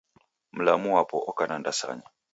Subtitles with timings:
[0.55, 2.07] Mlamu wapo oka na ndasanya